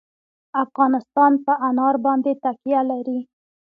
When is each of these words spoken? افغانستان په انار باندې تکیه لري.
افغانستان 0.63 1.31
په 1.45 1.53
انار 1.67 1.95
باندې 2.05 2.31
تکیه 2.43 2.81
لري. 2.91 3.19